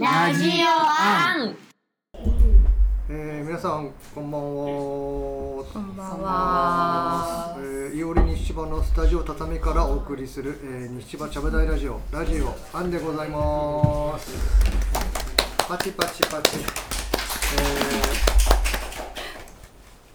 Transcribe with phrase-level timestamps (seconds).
[0.00, 1.54] ラジオアン
[3.10, 4.64] えー、皆さんこんばんは。
[5.62, 7.54] こんばんは。
[7.58, 14.32] えー、いおり西芝のスタジオ畳からお送りする、えー、西芝ちゃぶ台ラジオラジオアンでございます。
[15.68, 16.56] パチパチパチ。
[16.56, 16.62] え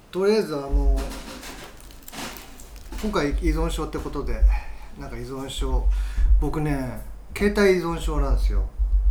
[0.09, 0.99] ー、とりあえずあの
[3.03, 4.41] 今回依存症ってことで
[4.99, 5.85] なんか依存症
[6.41, 7.01] 僕ね
[7.37, 8.67] 携帯依存症なんですよ。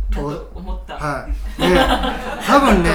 [0.09, 0.95] だと思った。
[0.95, 1.61] はい。
[1.61, 1.75] で
[2.45, 2.91] 多分ね。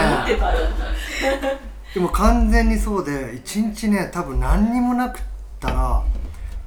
[1.95, 5.23] でも完全にそうで1日ね多分何にもなくっ
[5.59, 6.05] たら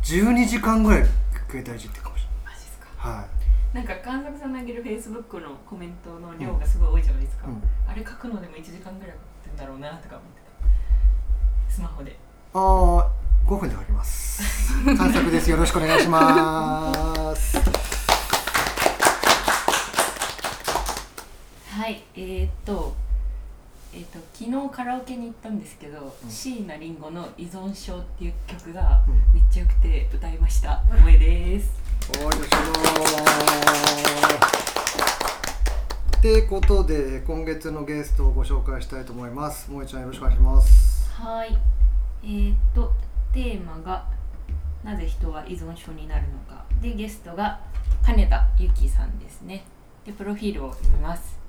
[0.03, 1.05] 12時間ぐらい
[1.49, 2.87] 携帯いじってるかもしマジですか。
[3.05, 3.27] れないはい
[3.75, 7.47] なんか監督さんのあげるフェイスブックのコメントの量がすごい多いじゃないですか。
[7.47, 10.41] うんあれ書くのでも1時間ぐらいかかってんだろうなとか思って
[11.69, 11.73] た。
[11.73, 12.17] スマホで。
[12.53, 12.59] あ
[13.09, 14.41] あ5分で終わります
[14.95, 17.82] 探索ですよろしくお願いします
[21.83, 22.01] はい。
[22.15, 22.95] えー、っと。
[23.93, 30.81] えー、っと昨日カラオケに行ったんですけど、うん椎名林檎の依存症っていう曲がうんめっちゃ良くて歌いました。
[30.89, 31.73] 萌えです。
[32.11, 32.57] おーいよしょ
[36.19, 41.49] ってことで今月のゲストをご紹介したいと思いますもえちゃんよろしくお願いしますはい。
[42.23, 42.93] えー、っと
[43.33, 44.05] テーマが
[44.85, 47.59] なぜ人は依存症になるのかでゲストが
[48.05, 49.65] 金田由紀さんですね。
[50.05, 51.42] でプロフィールを読みます。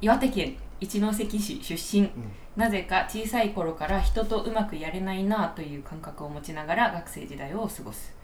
[0.00, 2.02] 岩手県一関市出身。
[2.02, 2.32] うん。
[2.56, 8.14] なぜか小さい頃から人とうまくやれないなという感覚を持ちながら学生時代を過ごす。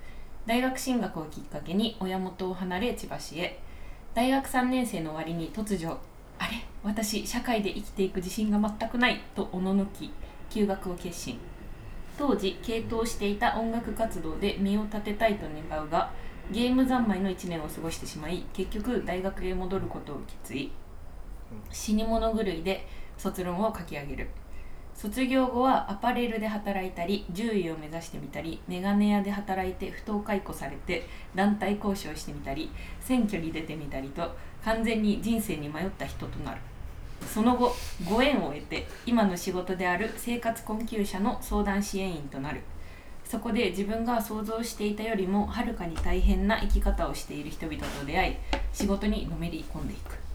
[0.47, 3.61] 大学進学をきっかけに親元を離れ千葉市へ。
[4.15, 5.97] 大学3年生の終わりに突如
[6.39, 6.65] あれ？
[6.83, 10.12] 私社会で生きていく自信が全くないとおののき
[10.51, 11.39] 休学を決心。
[12.19, 16.12] 当時傾倒していた音楽活動で身を立てたいと願うが
[16.51, 20.71] ゲーム三昧の1年を過ごしてしまい結局大学へ戻ることを決意
[21.70, 24.29] 死に物狂いで卒論を書き上げる。
[24.95, 34.31] 卒業後はアパレルで働いたり獣医を目指してみたりメガネ屋で働いて不当解雇されて団体交渉してみたり選挙に出てみたりと
[34.62, 36.61] 完全に人生に迷った人となる。
[37.27, 37.75] その後
[38.11, 42.61] ご縁を得て今の仕事である生活困窮者の相談支援員となる。
[43.25, 48.37] そこで自分が想像していたよりもはるかに大変な生き方をしている人々と出会い
[48.72, 50.30] 仕事にのめり込んでいく。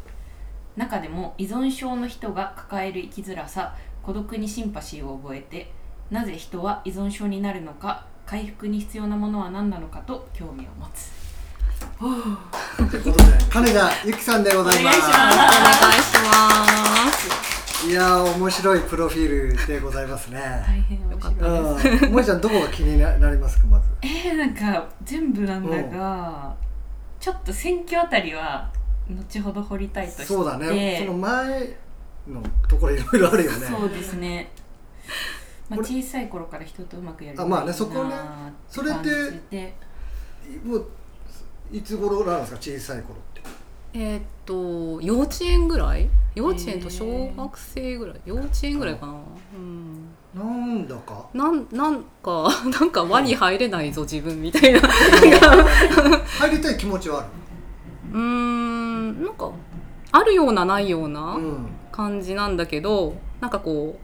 [0.76, 5.72] 中でも依存症の人が抱える生きづらさ孤独にシンパシーを覚えて
[6.12, 11.12] なぜ人は依存症になるのか回復に必要なものは何なのかと興味を持つ
[11.98, 12.08] と
[12.98, 17.88] いうことで金田由紀さんでございますお願いしますお願いします。
[17.88, 20.40] いやー面白いプロフィールでございますね。
[20.66, 23.86] 大変面白いよですうん、萌ちゃんどこが気になりますかまず？
[24.02, 26.56] えー、なんか全部なんだが
[27.20, 28.72] ちょっと選挙あたりは
[29.10, 31.04] 後ほど掘りたいとしてそうだね。
[31.06, 31.78] その前
[32.28, 33.68] のところいろいろあるよね。
[33.68, 34.52] そうですね、
[35.70, 38.16] まあ、小さい頃から人とうまくやるあまあねそこね
[38.68, 39.10] それって
[39.52, 39.76] で
[40.64, 40.86] もう
[41.72, 42.58] いつ頃なんですか？
[42.60, 43.42] 小さい頃って。
[43.98, 46.10] えーっと幼稚園ぐらい？
[46.36, 48.16] 幼稚園と小学生ぐらい？
[48.26, 49.14] 幼稚園ぐらいかな。
[49.58, 50.10] うん。
[50.36, 51.26] なんだか。
[51.34, 52.50] なんなんか
[52.80, 54.82] なんか輪に入れないぞ自分みたいな。
[56.40, 57.28] 入りたい気持ちはある。
[58.12, 59.52] うーんなんか
[60.12, 61.68] あるようなないようなうん。
[61.92, 63.98] 感じなんだけど、なんかこ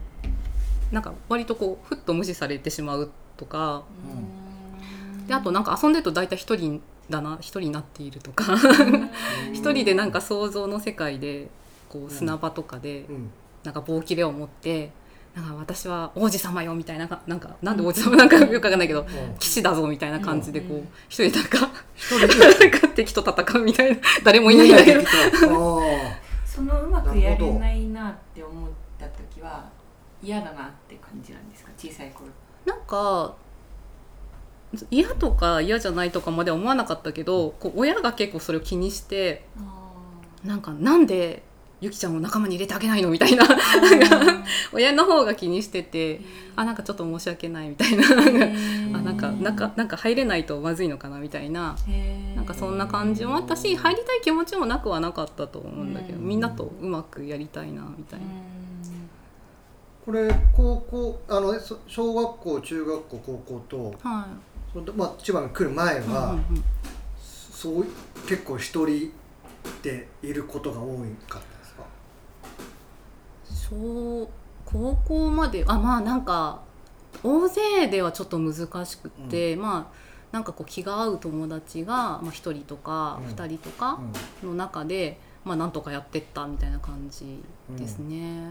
[0.90, 3.82] うなんか割とこうふっと無視されてしまうとか。
[5.26, 6.80] であとなんか遊んでると大体一人
[7.10, 8.56] だな一人になっているとか
[9.52, 11.48] 一人でなんか想像の世界で
[11.88, 13.30] こう砂場とかでうん。
[13.62, 14.90] なんか棒切れを持って
[15.34, 19.06] なんか私は王子様よみたいなかなんかなんで王子様なんかよくわかんないけどうん。
[19.38, 20.88] 騎士だぞみたいな感じでこううん。
[21.08, 22.34] 一人でなんか一人で。
[22.38, 25.00] なんか敵と戦うみたいな誰もいないんだけど。
[25.00, 25.08] ああ。
[26.44, 29.64] そのうまくやれないなって思った時は
[30.22, 31.70] 嫌だなって感じなんですか？
[31.78, 32.28] 小さい頃。
[32.66, 33.34] なんか
[34.90, 39.44] 嫌とか嫌じゃないとかまでは思わなかったけどこう親が結構それを気にして
[40.44, 41.42] なんかなんで
[41.82, 43.10] ゆきちゃんを仲間に入れてあげないの？
[43.10, 43.44] みたいな。
[44.72, 46.20] 親の方が気にしてて
[46.54, 48.04] あなんかちょっと申し訳ないみたいな。
[48.06, 51.76] あなんかなんかなんか入れないとまずいのかなみたいな。
[52.36, 56.28] なんかそんな感じもあったし入りたい気持ちもなくはなかったと思うんだけどうん。
[56.28, 58.26] みんなとうまくやりたいなみたいな。
[60.06, 64.28] これ高校あのそ小学校中学校高校とは
[64.72, 66.64] そのまあ千葉に来る前い、は、うんうんうん。
[67.18, 67.86] そう
[68.28, 69.12] 結構一人
[69.82, 70.96] でいることが多
[71.28, 71.42] かっ
[73.72, 74.32] たですか。
[74.64, 76.60] 小高校まであまあなんか
[77.22, 80.02] 大勢ではちょっと難しくって、まあ
[80.32, 83.34] なんかこう気が合う友達が、まあ、1人とかうん。
[83.34, 84.00] 2人とか
[84.42, 87.42] の中で、まあなんとかやってったみたいな感じ
[87.76, 88.48] ですね。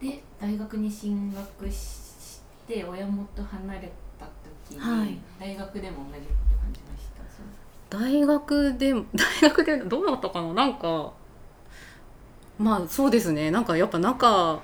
[0.00, 4.26] で大学に進学して親元離れた
[4.70, 5.18] 時に、はい。
[5.38, 7.22] 大学でも同じこと感じました？
[7.28, 8.02] そう。
[8.02, 9.04] 大学で大
[9.50, 10.54] 学でどうだったかな？
[10.54, 11.12] なんか
[12.58, 13.50] まあそうですね。
[13.50, 14.60] なんかやっぱ仲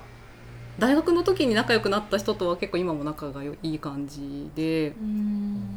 [0.79, 4.89] 大学の時に仲良くなった人とは結構今も仲がいい感じで。
[5.01, 5.75] うん。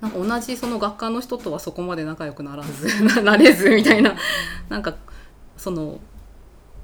[0.00, 4.14] なんか同じその学科の人とはそこまで仲良くならず ななれずみたいな。
[4.68, 4.94] なんか
[5.56, 6.00] その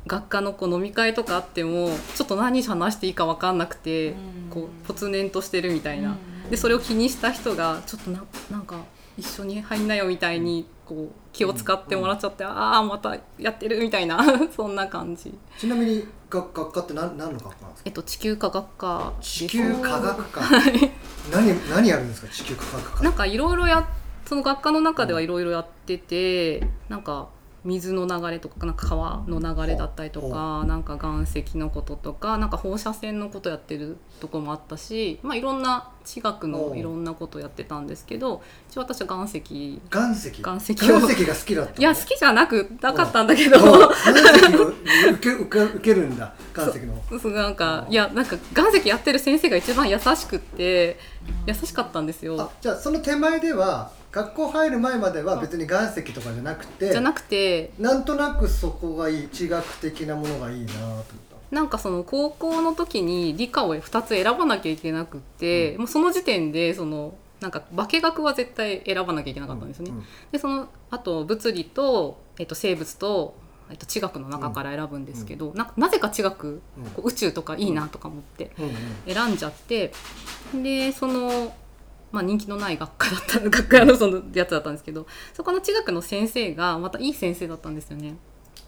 [0.06, 4.14] 学科のこう飲み会とかあってもちょっと何話していいか分かんなくて
[4.50, 6.16] こうぽつねんとしてるみたいな。
[6.50, 8.76] でそれを気にした人がちょっとななんか
[9.18, 14.18] 一緒に入んなよみたいにこう気を使ってもらっちゃって、ああまたやってるみたいな
[14.54, 15.34] そんな感じ。
[15.58, 17.82] ちなみに学学科って何何の学科なんですか？
[17.84, 20.40] えっと地球科学科地球科学科。
[21.32, 22.28] 何何やるんですか？
[22.32, 23.04] 地球科学科。
[23.04, 23.86] なんかいろいろや
[24.26, 27.28] その学科の中ではいろいろやっててなんか
[27.64, 39.38] 水の流れとかなんか川の流れだったりとかなんか岩石のこととかなんか放射線のことやってるとこもあったし、まあ、いろんな地学のいろんなことやってたんですけど一応私は岩石。
[39.92, 40.40] 岩石？
[40.40, 41.78] 岩石を岩石が好きだったの？
[41.78, 43.58] いや好きじゃなくなかったんだけど。
[43.58, 47.00] お岩石を受け受け受けるんだ岩石の。
[47.20, 47.32] そう。
[47.32, 50.98] なんかいやなんか岩石やってる先生が一番優しくって
[51.46, 52.40] 優しかったんですよ。
[52.40, 52.50] あ。
[52.60, 61.32] じゃあその手前では学校入る前までは別に岩石とかじゃなくてじゃなくてなんとなくそこがいい地学的なものがいいなと思った。
[61.50, 69.90] なんかその高校の時に理科を2つ選ばなきゃいけなくって、もうその時点でそのなんか化学は絶対選ばなきゃいけなかったんですね。
[69.90, 70.04] うん。
[70.30, 73.34] でそのあと物理と、えっと、生物と、
[73.70, 76.62] えっと、地学の中から選ぶんですけど、ななぜか地学
[76.96, 77.04] うん。
[77.04, 79.14] 宇宙とかいいなとか思ってうんうん。
[79.14, 79.92] 選んじゃって
[80.54, 81.54] でその、
[82.12, 88.14] まあ、人気のない学科だった学科のそのやつだったんですけどそこの地学の先生がまたいい先生だったんですよね。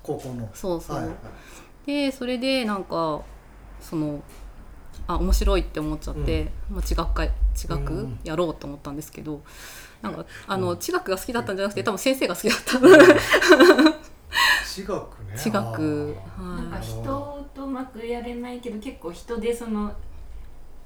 [0.02, 0.48] 高校の。
[0.54, 1.16] そうそう、はいはい。
[1.86, 3.22] でそれでなんか
[3.80, 4.22] その
[5.06, 9.42] あ面白いって思っちゃって、まあ、地学会地学うんやろうと思ったんですけど、
[10.00, 10.78] なんかあの、うん。
[10.78, 12.78] 地学が好きだったんじゃなくて多分先生が好きだった、
[14.66, 15.24] 地学。
[15.24, 16.16] ね地学。
[16.38, 19.92] なんかはい人とうまくやれないけど結構人でその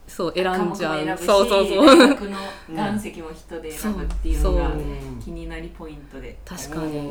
[0.09, 1.19] そう選んじゃう。
[1.19, 1.87] そうそうそう。
[1.87, 2.39] 大学の
[2.73, 4.83] 岩石も人で選ぶっていうのがそうそう。
[5.23, 6.99] 気になりポイントで確かに。
[6.99, 7.05] うん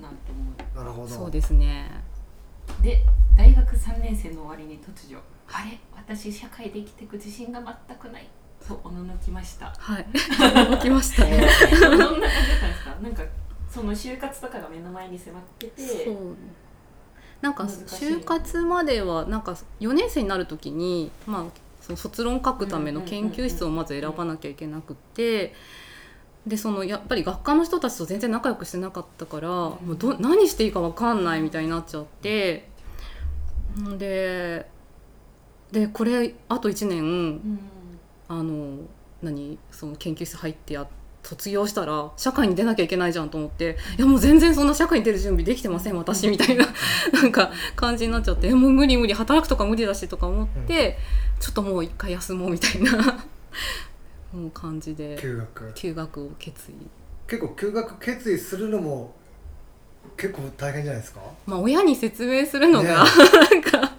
[0.00, 0.78] なんと思う。
[0.78, 1.08] なるほど。
[1.08, 1.90] そうですね。
[2.82, 3.02] で
[3.36, 5.18] 大学3年生の終わりに突如
[5.52, 5.78] 「あれ？
[5.94, 8.28] 私社会で生きていく自信が全くない」
[8.66, 9.74] とおののきました。
[9.78, 10.06] はい。
[10.76, 11.24] 起きました。
[11.24, 11.46] ね
[11.80, 12.96] どんな感じだったんですか？
[13.02, 13.22] なんか
[13.70, 15.82] その就活とかが目の前に迫ってて。
[16.04, 16.14] そう。
[17.42, 21.44] なんか就活まではなんか4年生になる時に、まあ、
[21.86, 25.54] その卒論書くための研究室をまず選ばなきゃいけなくて。
[26.46, 32.68] でそのやっぱり学科の人たちと全然仲良くしてなかったから、もうど何していいか分かんないみたいになっちゃって
[33.80, 34.70] んで
[35.72, 37.58] でこれあと1年うん
[38.28, 38.78] あの
[39.22, 40.86] 何その研究室入ってや
[41.26, 46.64] 卒業したら社会に出なきゃいけないじゃんと思っていやもう全然そんな社会に出る準備できてません私みたいな
[47.12, 50.98] なんか感じになっちゃってえもう無理無理働くとか無理だしとか思って、
[51.40, 52.92] ちょっともう一回休もうみたいな
[54.32, 55.72] もう感じで休学。
[55.74, 56.74] 休学を決意。
[57.26, 59.12] 結構休学決意するのも
[60.16, 61.20] 結構大変じゃないですか？
[61.46, 62.94] まあ親に説明するのが、ね。
[62.94, 63.95] なんか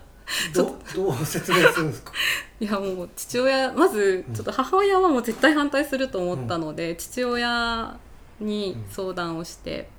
[0.54, 2.12] どどう説明するんですか？
[2.60, 7.98] いやもう父親まずちょっと母親はもう絶対反対すると思ったので、父親
[8.40, 9.90] に相談をして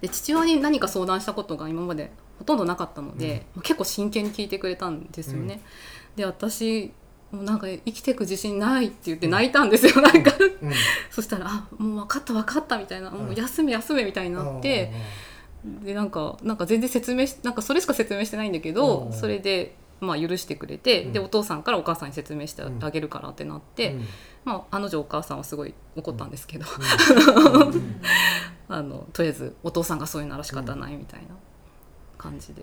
[0.00, 5.60] で父親に何か相談したことが今までほとんどなかったので、まあ結構真剣に聞いてくれたんですよね。
[6.16, 6.92] で私
[7.32, 10.32] もうなんか生きていく自信ないって言って泣いたんですよ、なんか。
[10.62, 10.72] うん。
[11.10, 14.92] そしたら「あもう分かった分かった」みたいな「もう休め休め」みたいになって。
[15.64, 19.12] でなんかなんか全然説明しなんかそれしか説明してないんだけどうん。
[19.12, 21.12] それで、まあ、許してくれて、うん。
[21.12, 24.04] でお父さんからお母さんに説明してあげるからってなって、うん。
[24.44, 26.66] まあ、あの女お母さんはすごい怒ったんですけど、
[27.44, 27.68] うん。
[27.72, 28.00] うん。
[28.68, 31.28] あのとりあえずお父さんがそういうなら仕方ないみたいな
[32.16, 32.62] 感じで、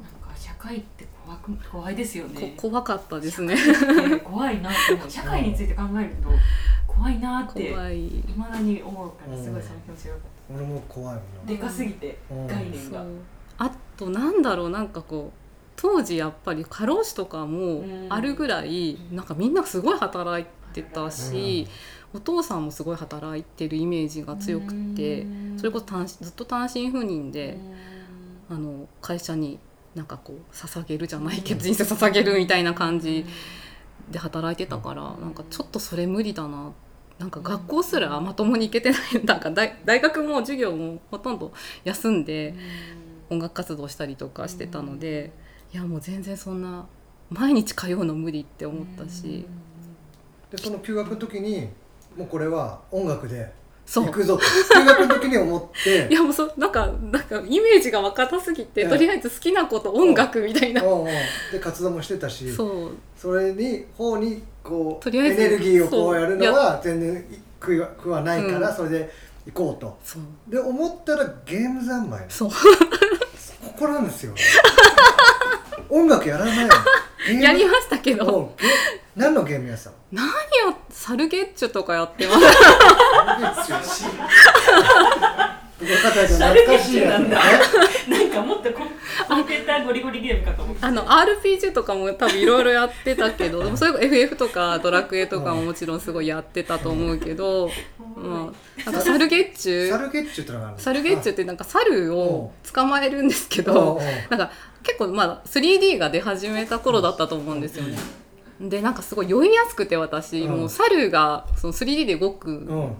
[0.00, 2.54] なんか社会って怖く怖いですよね。
[2.56, 3.54] こ怖かったですね。
[3.54, 5.10] ね怖いなって思う。
[5.10, 6.30] 社会について考えると
[6.86, 8.06] 怖いなって怖い。
[8.06, 12.46] いまだに思うからすごいその気持ちがよかっ俺も怖いもんたでかすぎてうん。
[12.46, 13.04] 概念が。
[13.58, 15.40] あとなんだろうなんかこう
[15.76, 21.66] 当時やっぱり過労死とかもあるぐらい、なんかみんなすごい働いてたし、
[22.12, 25.26] お父さんもすごい働いてるイメージが強くて、
[25.56, 27.58] それこそ単身ずっと単身赴任で、
[28.50, 29.58] あの会社に
[29.94, 33.24] なんかこう捧げるじゃないけど、人生捧げるみたいな感じ
[34.10, 36.72] で働いてたから、なんかちょっとそれ無理だな
[37.20, 39.00] なんか学校すらまともに行けてない。
[39.24, 41.52] なんか大大学も授業もほとんど
[41.84, 42.54] 休んで
[43.28, 45.30] 音楽活動したりとかしてたので、
[45.72, 46.86] いやもう全然そんな
[47.28, 49.46] 毎日通うの無理って思ったし、
[50.50, 51.68] でその休学の時に
[52.16, 53.52] もうこれは音楽で
[53.92, 54.44] 行くぞと。
[54.44, 56.06] 休学の時に思って。
[56.10, 61.00] いやもうそなんかなんかイメージが若たすぎて、うんとりあえず好きなこと音楽みたいな、うん。
[61.00, 61.06] うん
[61.52, 62.52] で活動もしてたし。
[62.52, 62.90] そう。
[63.16, 67.24] それに方にこうエネルギーをこうやるのは全然
[67.58, 68.76] 苦は苦はないから、うん。
[68.76, 69.10] それで
[69.46, 69.98] 行こうと。
[70.48, 72.50] で思ったらゲーム三昧そう。
[72.50, 74.34] ここなんですよ。
[75.88, 76.68] 音楽やらない
[77.42, 78.54] やりましたけど
[79.20, 79.96] 何のゲームやってたの？
[80.12, 80.32] 何や
[80.88, 82.40] サルゲッチュとかやってます？
[85.80, 86.10] 懐
[86.66, 87.28] かしいやつね
[88.08, 88.88] なんかもっとコン
[89.28, 97.70] コンピューターゴリゴリゲームかと思ってあの RPG とかも多分いろいろやってたけどでもそれこそ FF とかドラクエとかももちろんすごいやってたと思うけど、
[98.16, 98.52] ま
[98.86, 100.82] あ、なんかサルゲッチュサルゲッチュってのがあるの？
[100.82, 104.50] サルゲッチュってなんか猿を捕まえるんですけどなんか
[104.82, 107.96] 結構まだ 3D が出始めた頃だったと思うんですよね。
[108.60, 110.58] でなんかすごい酔いやすくて私、うん。
[110.58, 112.48] もう猿がその 3D で動く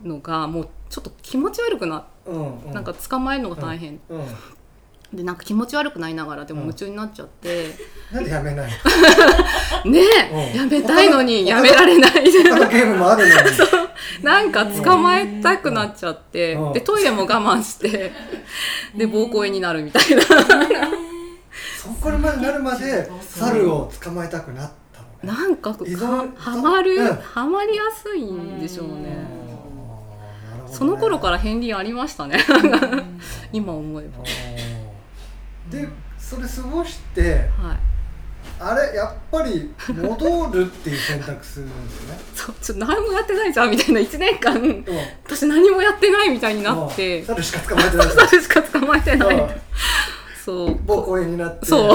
[0.02, 2.72] のがもうちょっと気持ち悪くなうんうん。
[2.72, 4.24] なんか捕まえるのが大変、うん。
[5.12, 6.66] でなんか気持ち悪くなりながらでもうん。
[6.68, 7.74] 夢中になっちゃって、
[8.10, 8.70] なんでやめない
[9.84, 10.00] ね
[10.54, 12.12] やめたいのにやめられない。
[14.22, 16.72] なんか捕まえたくなっちゃって、うん。
[16.72, 18.12] でトイレも我慢して。
[18.96, 20.22] で膀胱炎になるみたいな。
[20.22, 24.79] そこまでなるまで猿を捕まえたくなったのね
[25.22, 27.16] なんかはまる、うん。
[27.16, 29.18] はまりやすいんでしょうね、
[30.66, 32.38] その頃から片鱗ありましたね。
[33.52, 34.24] 今思えば。
[35.70, 37.76] でそれ過ごしてはい。
[38.58, 42.20] あれやっぱり戻るっていう選択するんですよね。
[42.34, 44.84] そうちょっと何もやってないじゃんみたいな1年間うん。
[45.24, 47.20] 私何もやってないみたいになって。
[47.20, 47.26] うん。
[47.26, 48.06] 猿しか捕まえてない。
[48.06, 49.34] で す猿しか捕まえてない。
[49.34, 49.50] うん
[50.44, 50.68] そう。
[50.70, 51.66] 膀胱炎になって。
[51.66, 51.88] そう。
[51.88, 51.94] も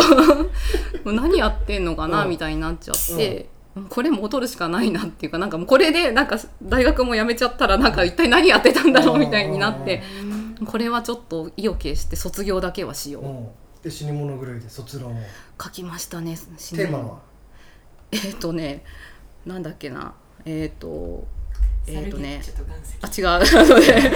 [1.06, 2.30] う何やってんのかなうん。
[2.30, 3.50] みたいになっちゃって、
[3.90, 10.02] これ戻るしかないなっていうかなんかもうこれでなんか大学も辞めちゃったらなんか一体何やってたんだろうみたいになって。
[10.66, 13.48] これはちょっと意を決して卒業だけはしよう、うん。
[13.84, 15.20] で死に物狂いで卒論を。
[15.62, 16.38] 書きましたね
[16.75, 17.20] テーマは？
[18.12, 18.84] えっ、とね
[19.46, 20.14] なんだっけな。
[20.46, 21.28] えっ、と
[21.88, 22.42] えっ、とね。
[22.44, 23.25] ちょっと岩石。
[23.25, 23.62] あ違う。
[23.62, 24.12] あのね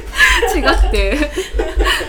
[0.56, 1.16] 違くて。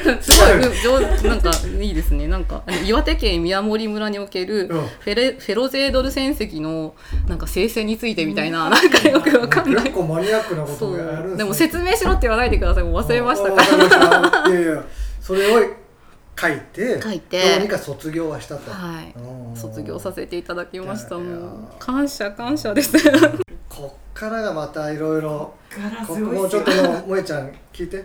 [0.21, 2.27] すごい上手なんかいいですね。
[2.27, 4.81] なんか岩手県宮森村におけるうん。
[4.81, 6.95] フェレフェロゼードル戦績の
[7.27, 9.83] なんか生成についてみたいな、 なんかよくわかんない。
[9.83, 11.33] 結構マニアックなことそをやるんですね。
[11.35, 11.37] う。
[11.37, 12.83] でも説明しろって言わないでください。
[12.83, 14.49] もう忘れましたかあわかりました。
[14.49, 14.83] いやいや。
[15.21, 15.61] それを
[16.39, 17.55] 書いて書いて。
[17.55, 18.71] どうにか卒業はしたと。
[18.71, 19.13] はい。
[19.17, 21.17] うん卒業させていただきました。
[21.17, 21.25] もう
[21.79, 22.93] 感謝感謝です
[23.71, 25.53] こっからがまたいろいろ。
[26.09, 28.03] もうちょっともう萌ちゃん聞いて。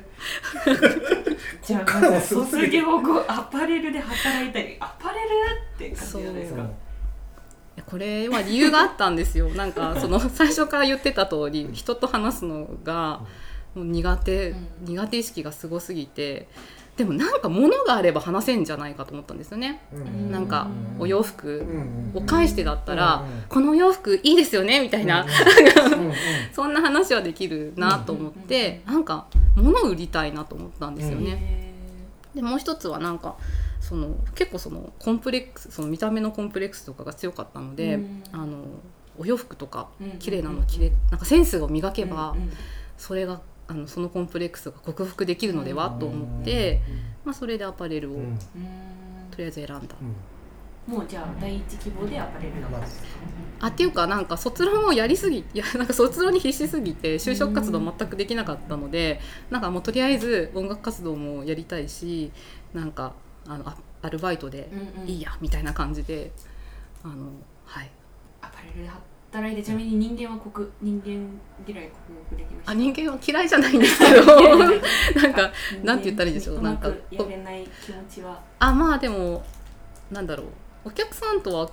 [1.61, 5.27] じゃあこっからもすごす卒ぎて業後アパレルで働いたりアパレル
[5.75, 6.67] って感じじゃないですか。
[7.85, 9.49] これは理由があったんですよ。
[9.49, 13.23] なんかその 最初から言ってた通り人と話すのが
[13.75, 14.69] もう苦手、うん。
[14.83, 16.47] 苦手意識がすごすぎて
[16.97, 20.31] でもなんか物があれば話せんじゃないかと思ったんですよね、うん。
[20.31, 22.13] なんかお洋服うん。
[22.15, 23.37] を返してだったら、うん。
[23.39, 25.27] うんこのお洋服いいですよねみたいな、
[26.53, 33.37] そんな話はできるなと思って、なんか物を売りたいなと思ったんですよね、へでもう一つはなんか
[33.81, 38.23] その結構そのコンプレックスその見た目のコンプレックスとかが強かったので、うん。
[38.33, 38.59] あの
[39.19, 42.35] お洋服とかー綺麗なの着れなんかセンスを磨けば、
[42.99, 46.81] それがあのそのコンプレックスが克服できるのではと思って、
[47.25, 48.21] まあ、それでアパレルをうん。
[48.23, 48.31] うん。
[48.31, 48.37] うん
[49.31, 49.95] とりあえず選んだ、
[50.87, 53.09] もうじゃあ第一希望でアパレルだったんですか
[53.61, 59.21] あっていうかなんか卒論をやりすぎ いやなんか卒論に必死すぎて就職活動全くできなかったので、
[59.51, 62.33] なんかもうとりあえず音楽活動もやりたいし
[62.73, 63.15] なんか
[63.47, 65.09] あのあアルバイトでうんうん。
[65.09, 66.31] いいやみたいな感じで
[67.03, 67.27] あの
[67.65, 67.91] はい。
[68.41, 68.89] アパレルで
[69.33, 71.11] 働いてちなみに人間は克人間
[71.67, 71.97] 嫌い克
[72.29, 72.71] 服できました？
[72.73, 74.23] あ人間は嫌いじゃないんですけど。
[75.23, 75.51] なんか
[75.83, 76.63] なんて言ったらいいでしょう？
[76.63, 78.41] なんかやれない気持ちは。
[78.59, 79.45] あまあでも
[80.11, 80.47] なんだろう。
[80.87, 81.71] お客さんとは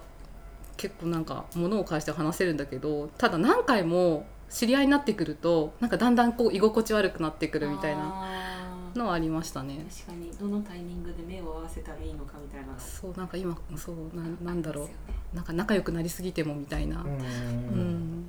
[0.76, 8.53] 結構なんか物を返して話せるんだけどただ何回も知り合いになってくるとなんかだんだんこう居心地悪くなってくるみたいな
[8.96, 9.86] のはありましたね。
[9.90, 10.32] 確かに。
[10.40, 12.78] どのタイミングで目を合わせたらいいのかみたいな。
[12.80, 14.86] そうなんか今そうなんなんだろう。
[14.86, 14.94] ね。
[15.34, 17.14] なんか仲良くなりすぎてもみたいな、ううん。
[17.14, 18.26] ん、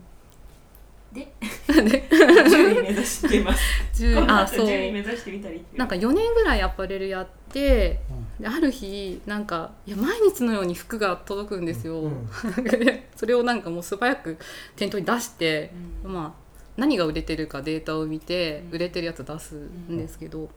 [1.13, 1.33] で
[1.69, 3.63] で10位目指してます。
[4.03, 4.67] 10このあそう。
[4.67, 8.01] 後10位目指してみたりなんか4年ぐらいアパレルやって
[8.41, 12.29] である日なんかいや毎日のように服が届くんですよ、うん。
[13.15, 14.39] それをなんかもう素早く
[14.75, 15.71] 店頭に出して、
[16.03, 16.44] まあ
[16.77, 20.51] 何が売れてるかデータを見て売れてるやつ出すんですけど、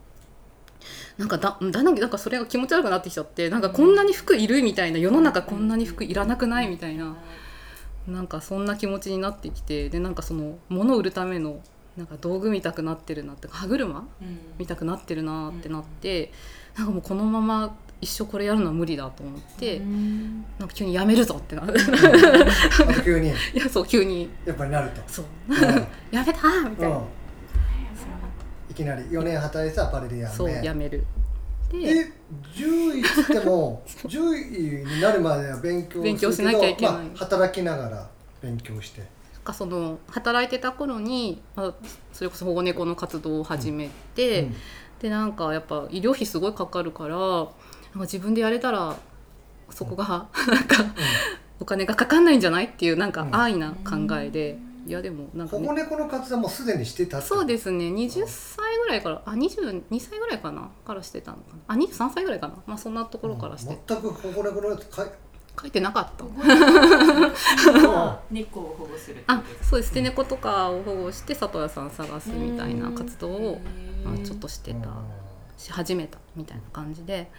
[1.16, 7.16] なんかだだんだんなんかそれが気持ち悪くなってきちゃってなんかこんなに服いるみたいな世の中こんなに服いらなくないみたいな
[8.06, 11.60] なんかそんな気持ちになってきてでなんかその物を売るための
[11.96, 14.06] なんか道具見たくなってるなって歯車
[14.56, 16.32] 見たくなってるなってなって、
[16.76, 19.86] なんかもうこのまま一生これやるのは無理だと思って、な
[20.66, 23.30] んか急にやめるぞってなってあと急に。
[23.54, 24.30] いやそう急に。
[24.44, 25.02] やっぱりなると。
[25.06, 25.24] そう。
[25.48, 25.56] うん。
[26.10, 27.02] やめたーみたいな、うん。
[28.70, 31.04] いきなり4年働いてたアパレルやめそうやめる。
[31.72, 32.12] でで
[32.54, 36.94] 10位っつっても 10位になるまでは勉強勉強しなきゃいけない。
[36.94, 38.08] まあ、働きながら
[38.40, 39.00] 勉強して。
[39.00, 39.08] なん
[39.42, 41.74] かその働いてた頃に、まあ、
[42.12, 44.54] それこそ保護猫の活動を始めて、うん。
[45.00, 47.16] でなんかやっぱ医療費すごいかかるから
[47.92, 48.96] なんか自分でやれたら
[49.70, 50.84] そこが なんか
[51.60, 53.34] お金がかかんないんじゃないっていうなんかうん。
[53.34, 57.86] 安易な考えで、いやでもなんか、保護ね、猫の活動もすでにしてたそうですね。
[57.86, 61.74] 20歳ぐらいからあ22歳ぐらいかなからしてたのかな。
[61.74, 62.54] あ23歳ぐらいかな。
[62.66, 65.10] まあそんなところからして、全く保護猫のやつかい
[65.60, 66.24] 書いてなかった。
[68.30, 69.88] 猫を保護するあそうです。
[69.88, 73.60] 捨て猫とかを保護して里屋さん探すみたいな活動を、
[74.04, 74.88] まあ、ちょっとしてた。
[75.58, 77.30] し始めたみたいな感じで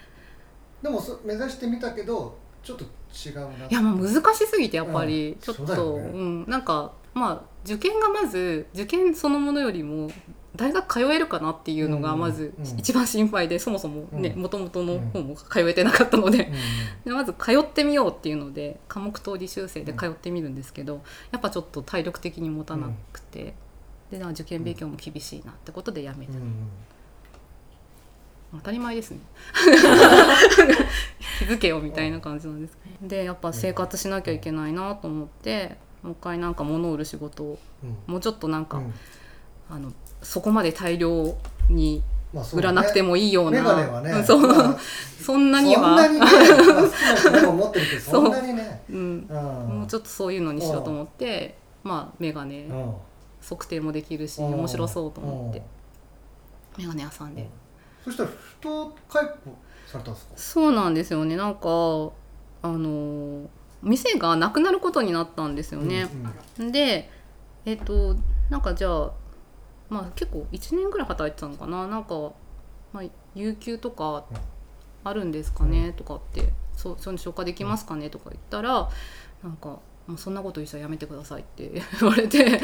[0.81, 3.65] でもそ目指してみたけどちょっと違うな。
[3.69, 5.29] いやまあ難しすぎてやっぱり。
[5.29, 5.39] うん。
[5.39, 6.09] ちょっと、そうね。
[6.09, 10.09] うん、なんかまあ受験がまず受験そのものよりも
[10.55, 12.19] 大学通えるかなっていうのがうん。
[12.19, 12.79] まずうん。
[12.79, 14.41] 一番心配でそもそもねうん。
[14.41, 16.51] もともとの方も通えてなかったので。
[17.05, 23.53] まず通ってみようっていうので科目等離修正で通ってみるんですけどやっぱちょっと体力的に持たなくて、
[24.11, 26.53] で受験勉強も厳しいなってことでやめた、うん
[28.51, 29.19] 当たり前ですね。
[31.39, 32.77] 気づけよみたいな感じなんです。
[33.01, 37.97] でやっぱ生活しなきゃいけないなと思ってもう一回なんか物を売る仕事をうん。
[38.07, 38.93] もうちょっとなんか、うん。
[39.69, 41.35] あのそこまで大量
[41.69, 42.03] に
[42.53, 44.11] 売らなくてもいいようなメガネはね。
[44.11, 44.77] う んそう、まあ。
[45.21, 45.97] そんなには。
[47.99, 48.91] そんなにね、 う。
[48.91, 52.63] そんもうちょっとそういうのにしようと思ってまあメガネ。
[52.63, 52.93] うん。
[53.47, 54.53] 測定もできるしうん。
[54.53, 55.61] 面白そうと思って。
[56.77, 56.83] うん。
[56.83, 57.47] メガネ屋さんで
[58.03, 59.57] そしたら不当解雇
[59.87, 60.33] されたんですか？
[60.35, 61.35] そうなんですよね。
[61.35, 61.59] なんか
[62.61, 63.49] あの
[63.81, 66.07] 店がなくなることになったんですよね、
[66.57, 67.09] で
[67.65, 68.15] えっ、と
[68.49, 69.11] なんかじゃあ
[69.89, 71.87] まあ結構1年ぐらい働いてたのかな。
[71.87, 72.31] なんか、
[72.91, 73.03] まあ、
[73.35, 74.25] 有給とか
[75.03, 76.51] あるんですかね、とかって。
[76.73, 78.89] そうそれに消化できますかねとか言ったら
[79.43, 79.79] なんか
[80.09, 81.69] もうそんなこと言ったらやめてくださいって
[82.01, 82.57] 言われて え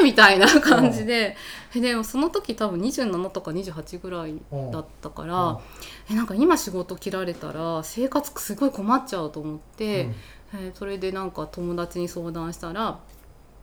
[0.00, 1.36] ーみたいな感じで、
[1.74, 4.34] でもその時多分27とか28ぐらい
[4.72, 5.60] だったから、
[6.08, 9.84] えなんか今仕事切られたら生活すごい困っちゃうと思って、
[10.54, 12.98] えーそれでなんか友達に相談したら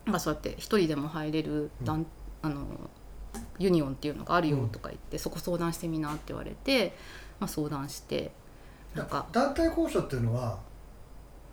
[0.05, 2.05] なんかそうやって一人でも入れる団、
[2.41, 2.65] あの
[3.59, 6.95] ユニオンっていうのがあるよとか言って、そこ相談してみなって言われて、
[7.39, 8.31] まあ、相談して
[8.95, 10.57] なんか団体交渉っていうのは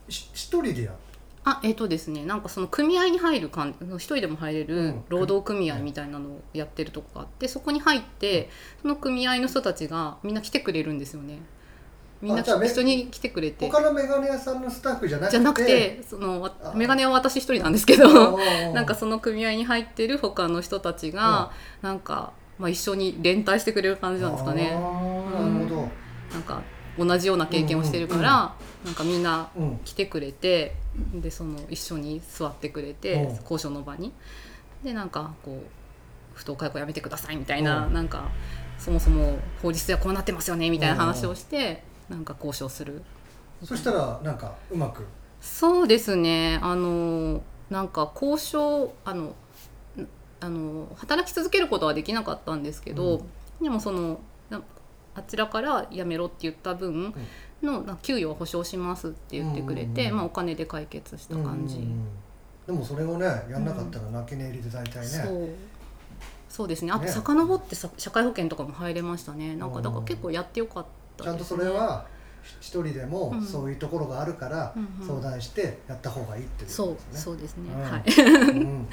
[0.09, 0.97] し一人でやる？
[1.47, 5.05] あえっ、とですねなんかその組合に入るかん一人でも入れうるん。
[5.09, 8.49] 労働組合みたいなのをやってるとこがあってそこに入って
[8.81, 11.41] その組合の人たちがみんな来てくれるんですよね。
[12.23, 13.69] みんな一緒に来てくれて。
[13.71, 15.37] 他のメガネ屋さんのスタッフじゃなくて？
[15.37, 21.51] じゃなくてそのメガネは私一人なんですけどななんかその組合に入ってる他の人たちが
[21.83, 24.71] なんか、まあ、一緒に連帯してくれる感じなんですかね。
[24.71, 25.89] なるほど。
[26.33, 26.63] なんか
[26.99, 28.55] 同じような経験をしてるから、
[28.85, 29.79] なんかみんなうん。
[29.85, 30.75] 来てくれて
[31.15, 33.37] でその一緒に座ってくれて、うん。
[33.43, 34.13] 交渉の場に。
[34.83, 35.67] でなんかこう
[36.35, 37.93] 不当解雇やめてくださいみたいな、うん。
[37.95, 38.29] なんか
[38.79, 43.03] そもそも法律ではこうなってますよねみたいな話をして、なんか交渉する。
[43.63, 45.05] そしたらなんかうまく？
[45.41, 46.59] そうですね。
[46.63, 49.35] あのなんか交渉あのん
[50.41, 53.25] あの働き続けることはできなかったんですけど、
[53.63, 54.17] でもそのな
[55.15, 57.15] あちらから辞めろって言った分
[57.63, 61.87] の、給与は保証しますって言ってくれて、まあ、お金で解決した感じ、
[62.67, 65.49] でもそれをねやんなかったら泣き寝入りで大体ね、そう。
[66.49, 66.93] そうですね。
[66.93, 67.11] あとね。
[67.11, 69.57] 遡ってさ社会保険とかも入れましたね。
[69.57, 70.05] なんかだかうん。
[70.05, 72.07] ら結構やってよかったちゃんとそれは
[72.61, 73.43] 一人でもうん。
[73.43, 74.75] そういうところがあるから
[75.05, 77.19] 相談してやった方がいいっていうこそうとですね。
[77.19, 77.83] そうですね、うん。
[77.83, 78.05] はい。
[78.51, 78.89] うん。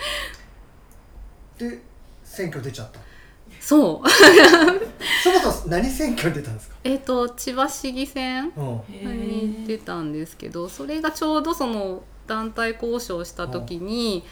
[1.58, 1.82] で
[2.24, 3.00] 選挙出ちゃった。
[3.62, 4.10] そう。
[5.24, 6.76] そもそも何選挙に出たんですか？
[6.84, 8.82] えっと千葉市議選うん。
[8.92, 14.24] に出たんですけどそれがちょうどその団体交渉した時に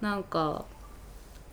[0.00, 0.66] なんか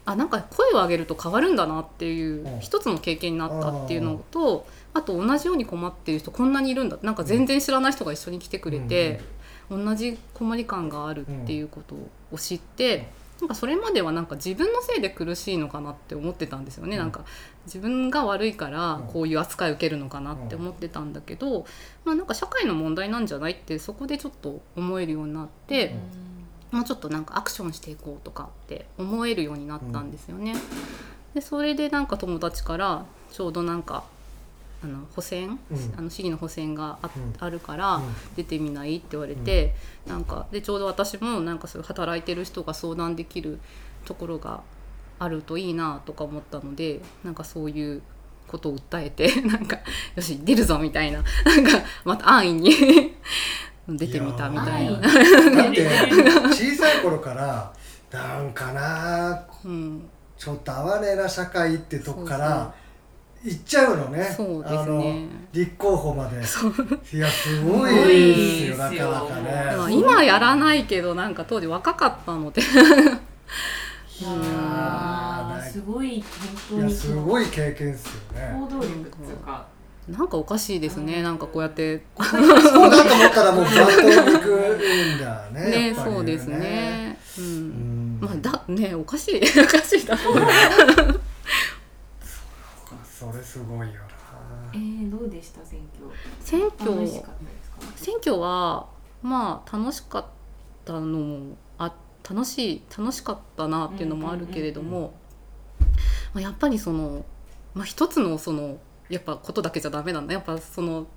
[0.06, 2.60] あなんか声を上げると変わるんだなっていううん。
[2.60, 9.22] 一つの経験になったっていうのとあと同じように困っている人こんなにいるんだなんか全然知らない人が一緒に来てくれて、
[9.72, 11.96] 同じ困り感があるっていうこと
[12.32, 13.08] を知って、
[13.42, 17.02] なんかそれまではなんか自分のせいで苦しいのかなって思ってたんですよね、うん。
[17.02, 17.26] なんか
[17.66, 19.08] 自分が悪いからうん。
[19.08, 21.66] こういう扱いを受けるのかなって思ってたんだけど、
[22.06, 25.96] まあ、なんか社会の問題なんじゃないってそこでちょっと思えるようになって。
[26.72, 30.56] もうちょっとなんかアクションしていこうとかって思えるようになったんですよね。
[31.36, 34.04] でそれでなんか友達からちょうどなんか
[34.84, 35.94] あの補選、うん。
[35.98, 37.34] あの市議の補選があ,、うん。
[37.40, 38.04] あるからうん。
[38.36, 43.60] 出てみないって言われて、なんかでちょうど私もなんかそういう働いてる人が相談できる
[44.06, 44.62] ところが
[45.20, 48.02] あるといいなとか思ったのでなんかそういう
[48.48, 49.80] ことを訴えて なんか
[50.16, 53.16] よし出るぞみたいななんかまた安易に
[53.88, 55.00] 出てみたみたいな。
[55.00, 55.86] だって
[56.52, 57.74] 小さい頃から
[58.12, 60.10] なんかなうん。
[60.38, 62.74] ちょっと哀れな社会ってとこから
[63.44, 64.24] 行っちゃうのね。
[64.36, 64.80] そうですね。
[64.80, 66.38] あの立候補まで。
[66.38, 66.40] い
[67.20, 68.36] やすごいで
[68.68, 69.52] すよなかなかまね
[69.86, 72.62] あ今やらないけどなんか当時若かったので。
[72.62, 76.24] いやすごいい
[76.70, 78.58] 本当にやすごい経験ですよね。
[78.60, 79.66] 行動力っていうか。
[80.08, 81.22] なんかおかしいですね。
[81.22, 82.04] なんかこうやって。
[82.18, 82.24] そ
[82.88, 84.78] うだと思ったらもうバントに行く
[85.18, 87.18] んだねねやっぱりそうですね。
[87.38, 88.18] ううん。
[88.18, 89.42] んまあだねおかしい。
[89.62, 90.16] おかしいだ
[93.32, 94.02] それすごいよ
[94.74, 95.64] えー、どうでした？
[95.66, 96.10] 選挙。
[96.40, 96.92] 選挙。
[96.92, 97.78] 楽しかったですか？
[97.96, 98.88] 選挙は
[99.22, 100.26] まあ楽しかっ
[100.84, 101.94] たのもあ
[102.30, 105.14] 楽しい楽しかったなっていうのもあるけれども、
[106.34, 107.24] まあ、やっぱりその、
[107.74, 108.78] まあ、一つのその
[109.10, 110.34] やっぱことだけじゃダメなんだ。
[110.34, 111.08] やっぱその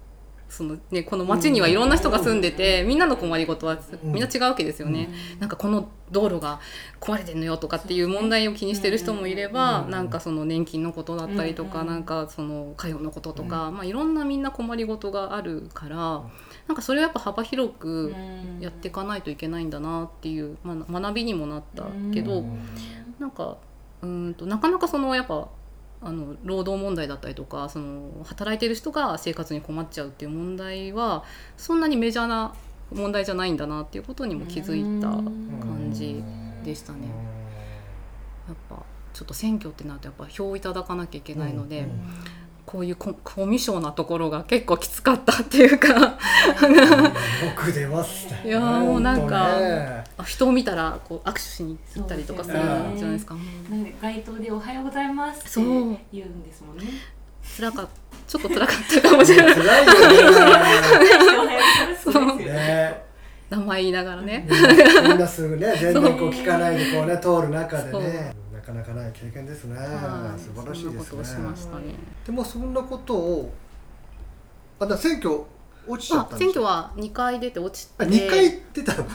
[0.48, 4.12] そのね、この町にはいろんな人が住んでて、みんなの困りごとはうん。
[4.12, 5.08] みんな違うわけですよね。
[5.40, 6.60] なんかこの道路が
[7.00, 9.90] 壊れてんのよとかっていう問題を気にしてる人もいれば、うん。
[9.90, 11.86] なんかその年金のことだったりとか、うん。
[11.88, 15.96] なんかその介護のこととか、まあいろんなみんな困りごとがあるから、
[16.68, 18.14] なんかそれをやっぱ幅広く
[18.60, 22.58] やっていかないといけないんだなっていう、まあ、学びにもなったけど、うん。
[23.18, 23.56] なんか
[24.02, 25.48] うーんとなかなかそのやっぱ
[26.06, 31.24] あの労働問題だったりとかその働いてる人が生活に困っちゃうっていう問題は
[31.56, 32.54] そんなにメジャーな
[32.92, 35.24] 問題じゃないんだなっていうことにも気づいたうん。
[35.60, 36.22] 感じ
[36.64, 37.08] でしたね。
[38.48, 41.90] やっぱちょっと選挙ってなるとやっぱ票をいただかなきゃいけないので、うん
[42.66, 46.18] こういうココミュ障なところが結構きつかったっていうか
[47.56, 53.34] 僕出ますねいやもうなんかね人を見たらこう握手しに行ったりとかするじゃそうですよねないですか。
[53.70, 55.64] なんで街頭で「おはようございます」ってそう
[56.12, 56.84] 言うんですもんね。
[57.56, 57.88] 辛か
[58.26, 60.32] ちょっと辛かったかもしれない辛いよねおはようご
[62.12, 63.06] ざいます。
[63.48, 64.44] 名前言いながらね。
[65.04, 68.34] みんなすぐね全然こう聞かないでこうね通る中でね
[68.66, 69.76] かなかない経験ですね。
[69.78, 70.40] はい。
[70.40, 71.94] 素晴らしいですそんなことをしねましたね。
[72.26, 73.52] でもそんなことを
[74.80, 75.42] あだ選挙
[75.86, 78.04] 落ちちゃったんですあ選挙は2回出て落ちて。
[78.04, 79.14] あ二回出たの？2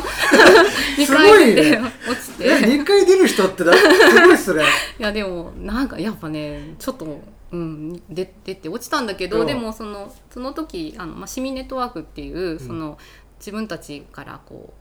[1.04, 1.92] すごい回出てね。
[2.08, 4.64] 落ちえて二回出る人ってだすごいっすね。
[4.98, 7.20] いやでもなんかやっぱねちょっと、
[7.52, 9.46] うん、出出て落ちたんだけど、うん。
[9.46, 12.96] でもそのその時あの、まあ、市民ネットワークっていうその、
[13.38, 14.72] 自分たちからこ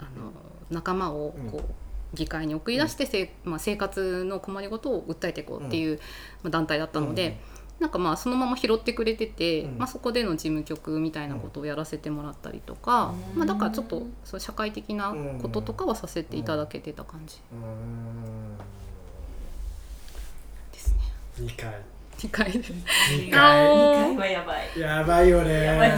[0.00, 0.32] うあの
[0.70, 1.64] 仲間をこう、うん
[2.14, 6.00] 議会に送り出してせ、まあ、生活の困りごとを訴えていこうっていう、
[6.42, 7.38] まあ、団体だったので、
[7.80, 9.78] なんかまあそのまま拾ってくれてて、うん。
[9.78, 13.38] まあ、そこでの事務局みたいなことをやらせてもらったりとか、うん。
[13.38, 17.38] まあ、だからちょっとそう社会的なこととかはさせていただけてた感じ。
[17.52, 18.58] うーん。
[20.72, 20.98] ですね。
[21.38, 21.72] 二回。
[22.18, 22.52] 2回。
[22.52, 23.40] で二二回。
[23.40, 24.78] 回はやばい。
[24.78, 25.64] やばいよね。
[25.64, 25.90] やばい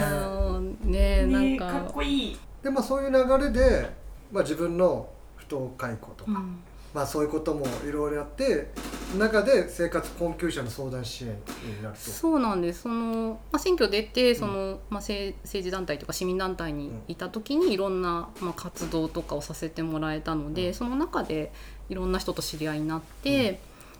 [0.89, 1.65] ねなんか。
[1.65, 2.39] ねかっこいい。
[2.63, 3.89] でまあそういう流れで、
[4.31, 5.09] まあ、自分の
[5.53, 6.59] 不当解雇とか、うん。
[6.93, 8.71] まあそういうこともいろいろやって
[9.17, 11.99] 中で生活困窮者の相談支援になると。
[11.99, 12.83] そうなんです。
[12.83, 20.73] その、まあ、選挙出てその、まあ、政政治団体とか市民団体にいた時にいろんな、まあ、活動とかをさせてもらえたので、うん。
[20.73, 21.51] その中で
[21.89, 23.59] いろんな人と知り合いになって、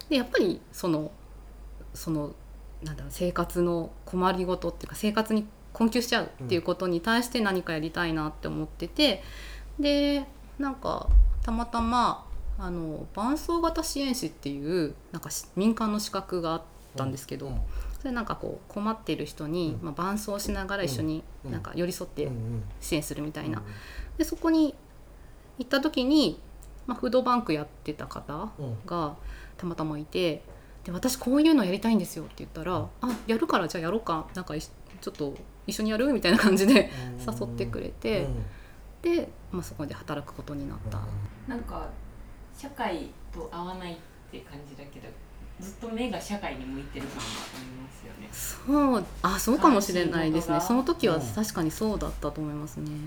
[0.09, 1.11] でやっぱりその
[1.93, 2.33] その
[2.83, 9.23] なんだろう生活の困りごとっていうか生活に困窮しちゃうっていうことに対して何かやりたいなって思ってて
[9.79, 10.25] で
[10.59, 11.07] なんか
[11.43, 12.25] たまたま
[12.58, 16.62] あの伴走型支援士っていうなんかし民間の資格があっ
[16.95, 17.62] たんですけど、うん。
[17.99, 19.86] それなんかこう困っている人に、うん。
[19.86, 21.51] まあ、伴走しながら一緒にうん。
[21.51, 22.29] なんか寄り添って
[22.79, 23.62] 支援するみたいな、
[24.17, 24.75] でそこに
[25.58, 26.39] 行った時に、
[26.86, 28.77] まあ、フードバンクやってた方うん。
[28.86, 29.15] が
[29.58, 30.43] たまたまいて
[30.84, 35.34] で私こういうのやりたいんですよって言ったら「あやるからじゃあやろうかなんかちょっと
[35.65, 38.27] 一緒にやる?」みたいな感じで誘ってくれて、
[39.03, 40.99] で、まあ、そこで働くことになった。
[41.47, 41.89] なんか
[42.57, 43.97] 社会と合わないっ
[44.31, 45.07] て感じだけど
[45.59, 47.27] ずっと目が社会に向いてる感があ
[47.59, 48.29] りますよね。
[48.31, 50.59] そうあそうかもしれないですね。
[50.61, 51.21] その時はうん。
[51.21, 52.97] 確かにそうだったと思いますねね。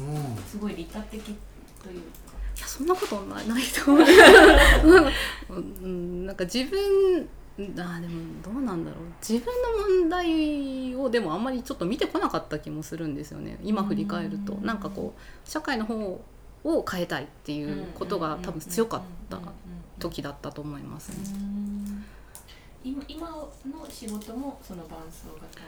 [0.00, 0.42] うん。
[0.42, 1.34] すごい利他的という
[1.82, 2.30] か。
[2.56, 4.06] いやそんなことないないと思う。
[5.82, 7.28] うんなんか自分
[7.76, 9.00] あでもどうなんだろう。
[9.20, 13.58] 自分の問題をでもあんまりちょっと見てこなかった気もするんですよね。
[13.62, 14.54] 今振り返ると。
[14.54, 14.66] うん。
[14.66, 15.94] なんかこう社会の方
[16.64, 19.38] を変えたいっていうことが多分強かった
[19.98, 21.16] 時だったと思いますね。
[22.82, 23.50] 今今の
[23.90, 25.60] 仕事もその伴走型？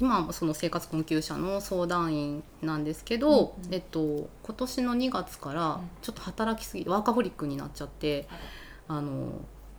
[0.00, 3.74] 今はその生活困窮者の相談員なんですけど、うんうん。
[3.74, 8.28] えっと、今年の2月からうんちょっと働きすぎワーカホリックになっちゃって
[8.86, 9.32] あの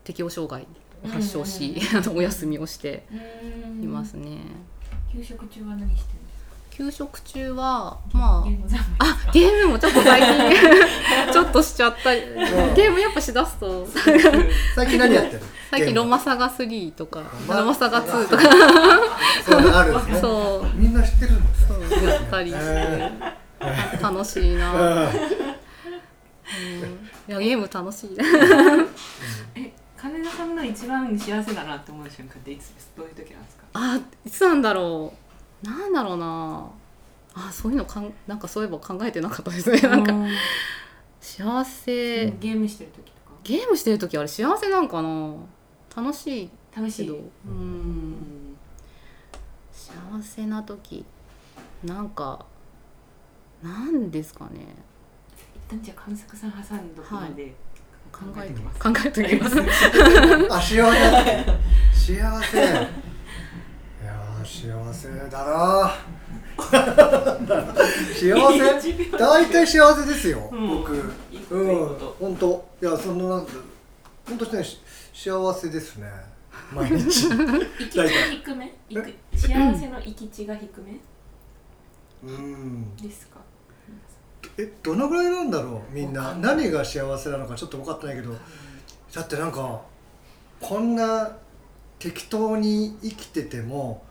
[0.03, 0.65] 適応障害を
[1.07, 1.97] 発症し、うん。
[1.97, 3.05] あのお休みをして
[3.81, 4.29] いますね。
[4.31, 4.41] ね。
[5.13, 6.55] 給食中は何してるんですか？
[6.71, 12.13] 休食中はまゲーム三昧ああゲームもちょっと最近 ちょっとしちゃった。
[12.15, 13.87] ゲームやっぱしだすと。
[14.75, 15.41] 最近何やってる？
[15.71, 18.43] 最近ロママサガ3とかロマサガ2とか。
[19.45, 20.19] そうね。
[20.21, 20.77] そう。
[20.77, 21.87] みんな知ってるんですね。
[21.89, 22.51] そうやったり。
[22.51, 25.07] してへ楽しいな、うん、うん。
[25.07, 25.09] い
[27.27, 28.17] やゲーム楽しい
[30.79, 32.93] 一番幸せだなって思う瞬間っていつです？
[32.95, 33.63] どういう時なんですか？
[33.73, 35.13] あいつなんだろ
[35.63, 35.67] う。
[35.67, 36.69] なんだろうな。
[37.33, 39.81] あそういうのかんなんかそういえば考えてなかったですね。
[39.81, 40.13] なんか
[41.19, 43.33] 幸せ、ゲームしてる時とか？
[43.43, 45.35] ゲームしてる時あれ幸せなんかな？
[45.93, 47.09] 楽しい楽しい？
[47.09, 48.55] うん。
[49.73, 49.91] 幸
[50.23, 51.03] せな時。
[51.83, 52.45] なんか
[53.61, 54.75] なんですかね。
[55.67, 57.27] 一旦じゃあ観測さん挟んどくまで。
[57.27, 57.55] 考えて
[58.19, 58.79] 考えてます。
[58.79, 59.55] 考えておきます。
[60.51, 60.99] あ幸せ。
[61.93, 62.57] 幸せ。
[62.57, 65.95] いやー幸せだな
[66.59, 66.69] 幸
[68.81, 68.93] せ？
[69.17, 70.67] 大体幸せですよ、うん。
[70.67, 70.91] 僕。
[71.51, 71.77] うん。
[72.19, 72.67] 本当。
[72.81, 73.53] いやそのなんか
[74.27, 74.79] 本当ねし
[75.13, 76.09] 幸せですね。
[76.73, 77.29] 毎日。
[77.29, 78.73] 行き地が低め？
[78.89, 79.53] いく幸せ
[79.87, 80.99] の行き地が低め？
[82.23, 82.95] うん。
[82.97, 83.38] ですか？
[84.59, 85.95] えどのぐらいなんだろう？
[85.95, 86.35] みんな。
[86.35, 88.33] 何が幸せなのかちょっと分かってないけど。
[89.13, 89.81] だってなんか
[90.59, 91.31] こんな
[91.97, 94.03] 適当に生きてても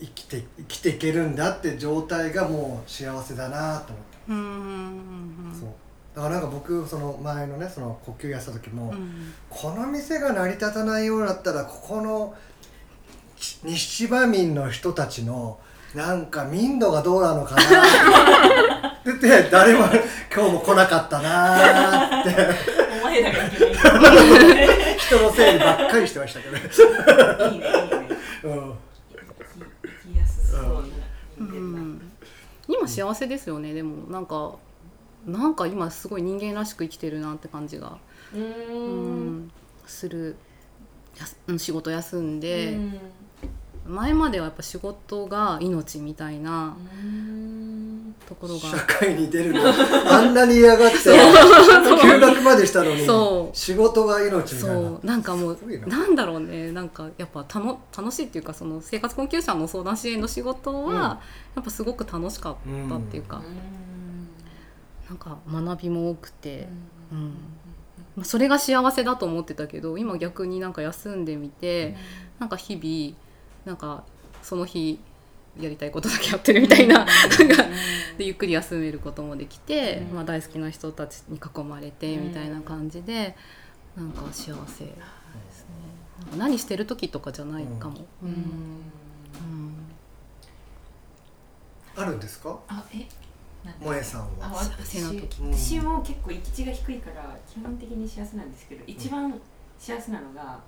[0.00, 3.92] 生きて生きていけるんだって状態がもう幸せだなと
[4.28, 5.68] 思って、そう。
[6.16, 9.32] だからなんか僕その前のねその呼吸やった時も、うん。
[9.48, 12.34] この店が成り立たないようだったらここの
[13.36, 15.60] ち西芝民の人たちの
[15.94, 17.62] なんか民度がどうなのかな。
[18.88, 19.86] って言って誰も
[20.34, 22.30] 今日も来なかったなーって。
[23.00, 24.98] お前らがいけない。
[24.98, 28.08] 人のせいにばっかりしてましたけど、いいねいいね。
[31.38, 32.00] うん、
[32.68, 33.72] 今幸せですよね。
[33.74, 34.52] でもなんか
[35.26, 37.98] なんか今すごい人間らしく生きてるなって感じが、
[38.34, 39.38] うん。
[39.46, 39.50] ん。
[39.86, 40.36] する。
[41.18, 43.00] やすうん仕事休んうで、ん
[43.90, 48.14] 前まではやっぱ仕事が命みたいなうん。
[48.26, 48.60] ところが。
[48.60, 49.60] 社会に出るの。
[50.08, 53.04] あんなに嫌がって 休学までしたのに。
[53.04, 53.56] そう。
[53.56, 54.74] 仕事が命みたいな。
[54.74, 55.06] そう。
[55.06, 55.98] なんかもうな。
[55.98, 56.70] なんだろうね。
[56.72, 60.94] なんかやっぱたの楽しいっていうかその生活困窮者の相談支援の仕事は、うん。
[60.94, 61.18] や
[61.60, 62.54] っぱすごく楽しかっ
[62.88, 63.42] たっていうか、
[65.08, 66.68] なんか学びも多くて、
[67.10, 67.34] うん。
[68.16, 71.96] まあ、それが幸せだと思ってたけど今逆になんか休んでみて、
[72.38, 73.29] なんか日々
[73.64, 74.04] なんか
[74.42, 74.98] その日
[75.58, 77.16] やりたいことだけやってるみたいな、なんか
[78.16, 80.14] でゆっくり休めることもできて、うん。
[80.16, 83.36] まあ、大好きな人たちに囲まれてみたいな感じで、
[83.96, 84.94] なんか幸せですね。
[86.20, 88.30] なんか何してる時とかじゃないかも、ううん。
[88.32, 88.36] ん
[91.96, 92.58] あるんですか？
[92.68, 93.06] あえ？
[93.80, 99.38] 萌えさんあは私私も結構行き地が低いから基本的に幸せなんですけど一番
[99.78, 100.58] 幸せなのが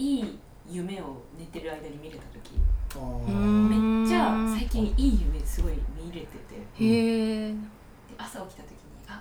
[0.00, 2.52] いい夢を寝てる間に見れた時。
[2.96, 6.54] めっちゃ最近いい夢すごい見れてて。
[6.84, 7.56] へえで
[8.18, 8.76] 朝起きた時に
[9.08, 9.20] あ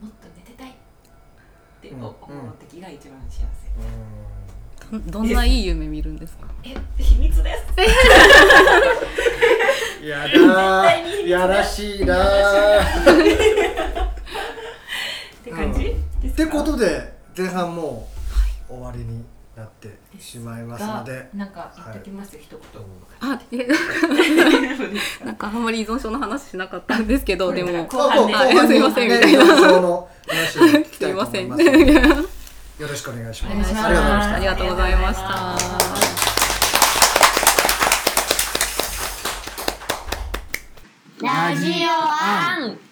[0.00, 0.70] もっと寝てたい。
[0.70, 0.72] っ
[1.80, 2.14] てうん思う
[2.60, 3.46] 時が一番幸せ、
[4.96, 6.46] うどどんないい夢見るんですか？
[6.62, 7.64] え秘密です。
[10.02, 10.94] ん やだ
[11.26, 12.80] やらしいなー。
[15.40, 15.96] って感じ、で
[16.28, 16.42] すか？
[16.44, 18.08] ってことで前半も
[18.68, 19.24] う終わりに
[19.56, 22.82] なってしまいますのでなんか言っときますよ、一言。
[23.20, 23.38] あ
[25.24, 28.26] なんかあんまり依存症の話しなかったんですけどでも後
[28.66, 31.12] すいませんねみたいな依存症の話を聞きすたいと
[32.82, 36.08] よろしくお願いしますお願いしますありがとうございましたありがとうございまし
[41.18, 42.91] たラジオアン